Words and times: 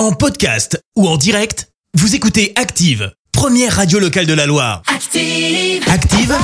En 0.00 0.12
podcast 0.12 0.82
ou 0.96 1.06
en 1.06 1.18
direct, 1.18 1.68
vous 1.92 2.14
écoutez 2.14 2.54
Active, 2.56 3.12
première 3.32 3.76
radio 3.76 3.98
locale 3.98 4.24
de 4.24 4.32
la 4.32 4.46
Loire. 4.46 4.80
Active. 4.86 5.84
Active, 5.92 6.34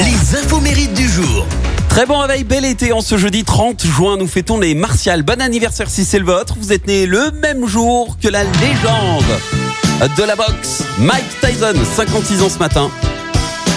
les 0.00 0.36
infos 0.36 0.58
mérites 0.58 0.92
du 0.92 1.08
jour. 1.08 1.46
Très 1.88 2.06
bon 2.06 2.18
réveil, 2.18 2.42
bel 2.42 2.64
été 2.64 2.92
en 2.92 3.02
ce 3.02 3.18
jeudi 3.18 3.44
30 3.44 3.86
juin. 3.86 4.16
Nous 4.16 4.26
fêtons 4.26 4.58
les 4.58 4.74
Martial. 4.74 5.22
Bon 5.22 5.40
anniversaire 5.40 5.88
si 5.88 6.04
c'est 6.04 6.18
le 6.18 6.24
vôtre. 6.24 6.56
Vous 6.58 6.72
êtes 6.72 6.88
né 6.88 7.06
le 7.06 7.30
même 7.30 7.68
jour 7.68 8.18
que 8.20 8.26
la 8.26 8.42
légende 8.42 10.16
de 10.16 10.22
la 10.24 10.34
boxe, 10.34 10.82
Mike 10.98 11.40
Tyson, 11.40 11.74
56 11.94 12.42
ans 12.42 12.48
ce 12.48 12.58
matin. 12.58 12.90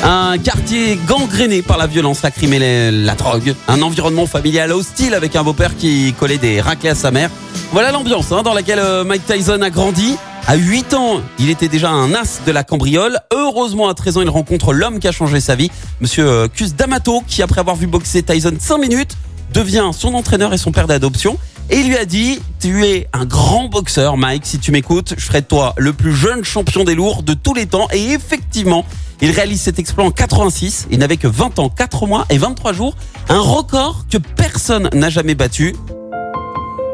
Un 0.03 0.37
quartier 0.37 0.97
gangréné 1.07 1.61
par 1.61 1.77
la 1.77 1.85
violence, 1.85 2.21
la 2.21 2.31
crime 2.31 2.53
et 2.53 2.91
la, 2.91 3.15
drogue. 3.15 3.53
Un 3.67 3.81
environnement 3.81 4.25
familial 4.25 4.71
hostile 4.71 5.13
avec 5.13 5.35
un 5.35 5.43
beau-père 5.43 5.75
qui 5.75 6.13
collait 6.13 6.37
des 6.37 6.61
raclés 6.61 6.89
à 6.89 6.95
sa 6.95 7.11
mère. 7.11 7.29
Voilà 7.73 7.91
l'ambiance 7.91 8.31
hein, 8.31 8.41
dans 8.41 8.53
laquelle 8.53 8.79
euh, 8.79 9.03
Mike 9.03 9.25
Tyson 9.25 9.61
a 9.61 9.69
grandi. 9.69 10.15
À 10.47 10.55
8 10.55 10.93
ans, 10.93 11.21
il 11.37 11.49
était 11.49 11.67
déjà 11.67 11.89
un 11.89 12.13
as 12.13 12.41
de 12.45 12.51
la 12.51 12.63
cambriole. 12.63 13.19
Heureusement, 13.33 13.89
à 13.89 13.93
13 13.93 14.17
ans, 14.17 14.21
il 14.21 14.29
rencontre 14.29 14.71
l'homme 14.71 14.99
qui 14.99 15.07
a 15.07 15.11
changé 15.11 15.41
sa 15.41 15.55
vie, 15.55 15.69
Monsieur 15.99 16.27
euh, 16.27 16.47
Cus 16.47 16.73
D'Amato, 16.75 17.21
qui 17.27 17.43
après 17.43 17.59
avoir 17.59 17.75
vu 17.75 17.85
boxer 17.85 18.23
Tyson 18.23 18.53
5 18.57 18.77
minutes, 18.77 19.17
devient 19.53 19.91
son 19.91 20.13
entraîneur 20.13 20.53
et 20.53 20.57
son 20.57 20.71
père 20.71 20.87
d'adoption. 20.87 21.37
Et 21.69 21.81
il 21.81 21.87
lui 21.87 21.97
a 21.97 22.05
dit, 22.05 22.39
tu 22.59 22.83
es 22.85 23.07
un 23.13 23.25
grand 23.25 23.67
boxeur, 23.67 24.17
Mike, 24.17 24.45
si 24.45 24.59
tu 24.59 24.71
m'écoutes, 24.71 25.13
je 25.17 25.25
ferai 25.25 25.41
de 25.41 25.45
toi 25.45 25.75
le 25.77 25.93
plus 25.93 26.15
jeune 26.15 26.43
champion 26.43 26.83
des 26.83 26.95
lourds 26.95 27.21
de 27.21 27.33
tous 27.33 27.53
les 27.53 27.67
temps. 27.67 27.87
Et 27.93 28.11
effectivement, 28.11 28.85
il 29.21 29.31
réalise 29.31 29.61
cet 29.61 29.79
exploit 29.79 30.05
en 30.05 30.11
86. 30.11 30.87
Il 30.91 30.99
n'avait 30.99 31.17
que 31.17 31.27
20 31.27 31.59
ans, 31.59 31.69
4 31.69 32.07
mois 32.07 32.25
et 32.29 32.37
23 32.37 32.73
jours. 32.73 32.95
Un 33.27 33.39
record 33.39 34.05
que 34.09 34.17
personne 34.17 34.89
n'a 34.93 35.09
jamais 35.09 35.35
battu. 35.35 35.75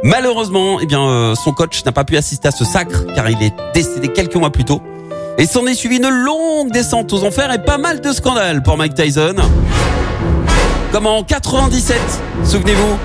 Malheureusement, 0.03 0.79
eh 0.81 0.85
bien, 0.85 1.01
euh, 1.01 1.35
son 1.35 1.51
coach 1.51 1.83
n'a 1.85 1.91
pas 1.91 2.03
pu 2.03 2.17
assister 2.17 2.47
à 2.47 2.51
ce 2.51 2.63
sacre 2.63 3.05
car 3.15 3.29
il 3.29 3.41
est 3.41 3.53
décédé 3.73 4.09
quelques 4.09 4.35
mois 4.35 4.51
plus 4.51 4.65
tôt. 4.65 4.81
Et 5.37 5.45
s'en 5.45 5.65
est 5.65 5.73
suivi 5.73 5.97
une 5.97 6.09
longue 6.09 6.71
descente 6.71 7.11
aux 7.11 7.23
enfers 7.23 7.51
et 7.51 7.59
pas 7.59 7.77
mal 7.77 8.01
de 8.01 8.11
scandales 8.11 8.63
pour 8.63 8.77
Mike 8.77 8.93
Tyson. 8.93 9.35
Comme 10.91 11.07
en 11.07 11.23
97, 11.23 11.99
souvenez-vous, 12.43 12.97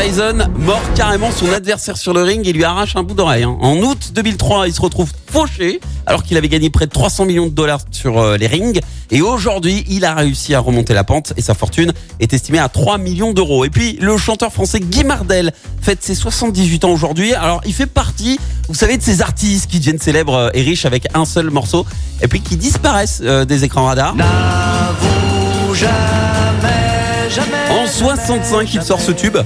Tyson 0.00 0.48
mord 0.56 0.80
carrément 0.94 1.30
son 1.30 1.52
adversaire 1.52 1.96
sur 1.98 2.14
le 2.14 2.22
ring 2.22 2.46
et 2.46 2.52
lui 2.52 2.64
arrache 2.64 2.96
un 2.96 3.02
bout 3.02 3.14
d'oreille. 3.14 3.42
hein. 3.42 3.58
En 3.60 3.76
août 3.76 4.12
2003, 4.14 4.68
il 4.68 4.72
se 4.72 4.80
retrouve 4.80 5.10
fauché 5.30 5.80
alors 6.06 6.22
qu'il 6.22 6.38
avait 6.38 6.48
gagné 6.48 6.70
près 6.70 6.86
de 6.86 6.90
300 6.90 7.26
millions 7.26 7.46
de 7.46 7.52
dollars 7.52 7.80
sur 7.90 8.18
euh, 8.18 8.36
les 8.38 8.46
rings. 8.46 8.80
Et 9.10 9.20
aujourd'hui, 9.20 9.84
il 9.88 10.04
a 10.06 10.14
réussi 10.14 10.54
à 10.54 10.60
remonter 10.60 10.94
la 10.94 11.04
pente 11.04 11.34
et 11.36 11.42
sa 11.42 11.52
fortune 11.54 11.92
est 12.18 12.32
estimée 12.32 12.58
à 12.58 12.68
3 12.70 12.96
millions 12.96 13.34
d'euros. 13.34 13.64
Et 13.64 13.70
puis, 13.70 13.98
le 14.00 14.16
chanteur 14.16 14.52
français 14.52 14.80
Guy 14.80 15.04
Mardel 15.04 15.52
fête 15.82 16.02
ses 16.02 16.14
78 16.14 16.84
ans 16.84 16.90
aujourd'hui. 16.90 17.34
Alors, 17.34 17.60
il 17.66 17.74
fait 17.74 17.86
partie, 17.86 18.40
vous 18.68 18.74
savez, 18.74 18.96
de 18.96 19.02
ces 19.02 19.20
artistes 19.20 19.70
qui 19.70 19.80
deviennent 19.80 20.00
célèbres 20.00 20.34
euh, 20.34 20.50
et 20.54 20.62
riches 20.62 20.86
avec 20.86 21.08
un 21.14 21.26
seul 21.26 21.50
morceau 21.50 21.84
et 22.22 22.28
puis 22.28 22.40
qui 22.40 22.56
disparaissent 22.56 23.20
euh, 23.22 23.44
des 23.44 23.64
écrans 23.64 23.84
radars. 23.84 24.14
65, 28.00 28.72
il 28.72 28.82
sort 28.82 28.98
ce 28.98 29.12
tube. 29.12 29.36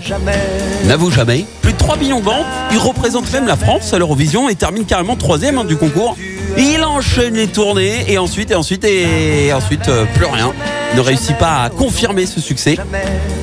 N'avoue 0.85 1.11
jamais. 1.11 1.45
Plus 1.61 1.73
de 1.73 1.79
3 1.79 1.97
millions 1.97 2.21
de 2.21 2.25
ventes. 2.25 2.47
Il 2.71 2.79
représente 2.79 3.33
même 3.33 3.49
la 3.49 3.57
France 3.57 3.93
à 3.93 3.99
l'Eurovision 3.99 4.49
et 4.49 4.55
termine 4.55 4.85
carrément 4.85 5.17
troisième 5.17 5.59
hein, 5.59 5.65
du 5.65 5.77
concours. 5.77 6.17
Il 6.57 6.85
enchaîne 6.85 7.35
les 7.35 7.49
tournées 7.49 8.05
et 8.07 8.17
ensuite 8.17 8.53
et 8.53 8.55
ensuite 8.55 8.85
et 8.85 9.53
ensuite 9.53 9.89
euh, 9.89 10.05
plus 10.15 10.27
rien. 10.27 10.53
Ne 10.95 11.01
réussit 11.01 11.37
pas 11.37 11.65
à 11.65 11.69
confirmer 11.69 12.27
ce 12.27 12.41
succès. 12.41 12.77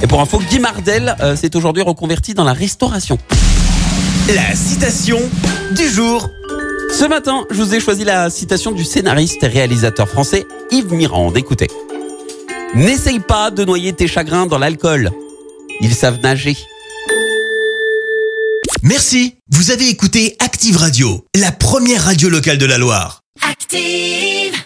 Et 0.02 0.08
pour 0.08 0.22
info, 0.22 0.42
Guy 0.50 0.60
Mardel 0.60 1.14
euh, 1.20 1.36
s'est 1.36 1.58
aujourd'hui 1.58 1.84
reconverti 1.84 2.34
dans 2.34 2.46
la 2.46 2.54
restauration. 2.54 3.18
La 4.34 4.56
citation 4.56 5.20
du 5.76 5.90
jour. 5.90 6.30
Ce 6.98 7.04
matin, 7.04 7.44
je 7.52 7.62
vous 7.62 7.76
ai 7.76 7.82
choisi 7.82 8.06
la 8.06 8.30
citation 8.30 8.72
du 8.72 8.86
scénariste 8.86 9.44
et 9.44 9.48
réalisateur 9.48 10.08
français 10.08 10.48
Yves 10.72 10.94
Mirande. 10.94 11.36
Écoutez. 11.36 11.68
N'essaye 12.74 13.20
pas 13.20 13.52
de 13.52 13.66
noyer 13.66 13.92
tes 13.94 14.08
chagrins 14.08 14.48
dans 14.48 14.58
l'alcool. 14.58 15.12
Ils 15.82 15.94
savent 15.94 16.22
nager. 16.22 16.56
Merci, 18.82 19.36
vous 19.50 19.72
avez 19.72 19.90
écouté 19.90 20.36
Active 20.40 20.78
Radio, 20.78 21.26
la 21.36 21.52
première 21.52 22.06
radio 22.06 22.30
locale 22.30 22.58
de 22.58 22.66
la 22.66 22.78
Loire. 22.78 23.24
Active. 23.42 24.62